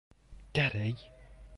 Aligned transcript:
Daddy! 0.55 0.95